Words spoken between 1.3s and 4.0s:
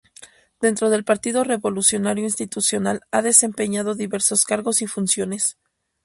Revolucionario Institucional ha desempeñado